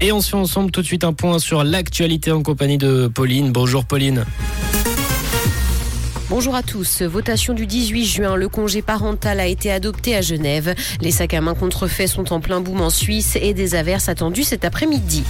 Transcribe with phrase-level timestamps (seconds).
[0.00, 3.50] Et on se ensemble tout de suite un point sur l'actualité en compagnie de Pauline.
[3.50, 4.24] Bonjour Pauline.
[6.30, 7.02] Bonjour à tous.
[7.02, 8.36] Votation du 18 juin.
[8.36, 10.74] Le congé parental a été adopté à Genève.
[11.00, 14.44] Les sacs à main contrefaits sont en plein boom en Suisse et des averses attendues
[14.44, 15.24] cet après-midi.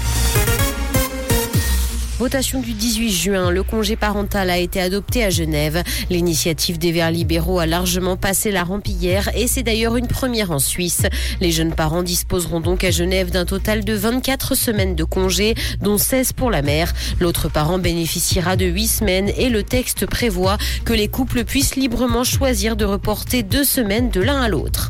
[2.19, 5.85] Votation du 18 juin, le congé parental a été adopté à Genève.
[6.11, 10.51] L'initiative des Verts libéraux a largement passé la rampe hier et c'est d'ailleurs une première
[10.51, 11.03] en Suisse.
[11.41, 15.97] Les jeunes parents disposeront donc à Genève d'un total de 24 semaines de congé, dont
[15.97, 16.93] 16 pour la mère.
[17.21, 22.25] L'autre parent bénéficiera de 8 semaines et le texte prévoit que les couples puissent librement
[22.25, 24.88] choisir de reporter deux semaines de l'un à l'autre.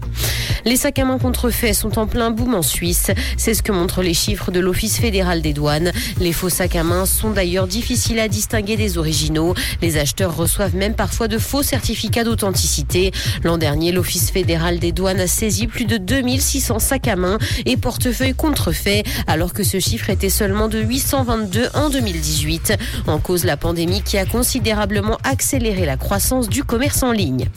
[0.65, 3.11] Les sacs à main contrefaits sont en plein boom en Suisse.
[3.37, 5.93] C'est ce que montrent les chiffres de l'Office fédéral des douanes.
[6.21, 9.55] Les faux sacs à main sont d'ailleurs difficiles à distinguer des originaux.
[9.83, 13.13] Les acheteurs reçoivent même parfois de faux certificats d'authenticité.
[13.45, 17.77] L'an dernier, l'Office fédéral des douanes a saisi plus de 2600 sacs à main et
[17.77, 22.75] portefeuilles contrefaits, alors que ce chiffre était seulement de 822 en 2018.
[23.07, 27.49] En cause la pandémie qui a considérablement accéléré la croissance du commerce en ligne.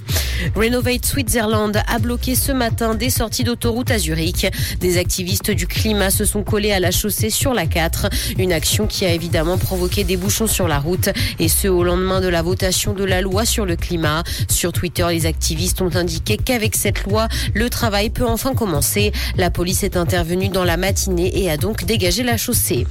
[0.55, 4.47] Renovate Switzerland a bloqué ce matin des sorties d'autoroute à Zurich.
[4.79, 8.09] Des activistes du climat se sont collés à la chaussée sur la 4.
[8.37, 12.21] Une action qui a évidemment provoqué des bouchons sur la route et ce au lendemain
[12.21, 14.23] de la votation de la loi sur le climat.
[14.49, 19.11] Sur Twitter, les activistes ont indiqué qu'avec cette loi, le travail peut enfin commencer.
[19.37, 22.85] La police est intervenue dans la matinée et a donc dégagé la chaussée.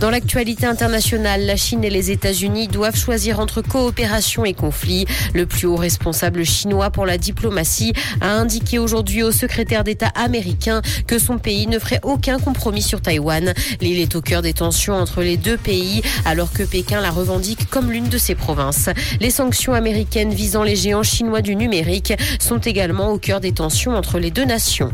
[0.00, 5.06] Dans l'actualité internationale, la Chine et les États-Unis doivent choisir entre coopération et conflit.
[5.34, 10.82] Le plus haut responsable chinois pour la diplomatie a indiqué aujourd'hui au secrétaire d'État américain
[11.08, 13.54] que son pays ne ferait aucun compromis sur Taïwan.
[13.80, 17.68] L'île est au cœur des tensions entre les deux pays alors que Pékin la revendique
[17.70, 18.88] comme l'une de ses provinces.
[19.18, 23.96] Les sanctions américaines visant les géants chinois du numérique sont également au cœur des tensions
[23.96, 24.92] entre les deux nations.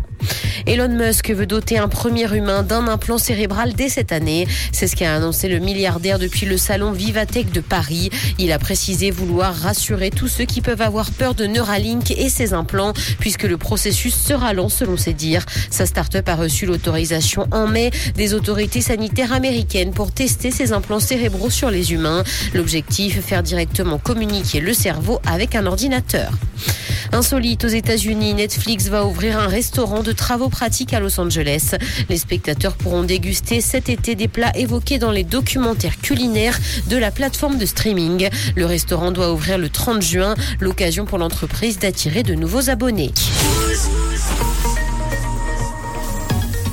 [0.66, 4.48] Elon Musk veut doter un premier humain d'un implant cérébral dès cette année.
[4.72, 8.10] C'est ce qu'a annoncé le milliardaire depuis le salon Vivatech de Paris.
[8.38, 12.52] Il a précisé vouloir rassurer tous ceux qui peuvent avoir peur de Neuralink et ses
[12.52, 15.46] implants, puisque le processus sera lent selon ses dires.
[15.70, 21.00] Sa start-up a reçu l'autorisation en mai des autorités sanitaires américaines pour tester ses implants
[21.00, 22.24] cérébraux sur les humains.
[22.54, 26.32] L'objectif, faire directement communiquer le cerveau avec un ordinateur.
[27.16, 31.74] Insolite aux États-Unis, Netflix va ouvrir un restaurant de travaux pratiques à Los Angeles.
[32.10, 36.58] Les spectateurs pourront déguster cet été des plats évoqués dans les documentaires culinaires
[36.90, 38.28] de la plateforme de streaming.
[38.54, 43.14] Le restaurant doit ouvrir le 30 juin, l'occasion pour l'entreprise d'attirer de nouveaux abonnés.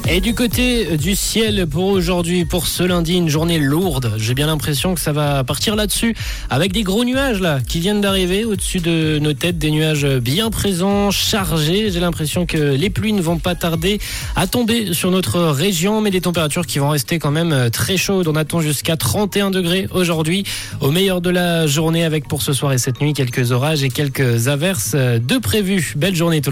[0.09, 4.12] Et du côté du ciel pour aujourd'hui, pour ce lundi, une journée lourde.
[4.18, 6.14] J'ai bien l'impression que ça va partir là-dessus
[6.50, 10.50] avec des gros nuages là qui viennent d'arriver au-dessus de nos têtes, des nuages bien
[10.50, 11.90] présents, chargés.
[11.90, 14.00] J'ai l'impression que les pluies ne vont pas tarder
[14.36, 18.28] à tomber sur notre région, mais des températures qui vont rester quand même très chaudes.
[18.28, 20.44] On attend jusqu'à 31 degrés aujourd'hui,
[20.81, 23.90] au meilleur de la journée avec pour ce soir et cette nuit quelques orages et
[23.90, 25.94] quelques averses de prévues.
[25.96, 26.52] Belle journée tout le